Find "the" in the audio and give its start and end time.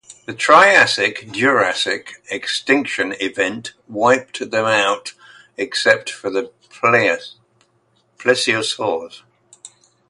0.25-0.33, 6.31-6.51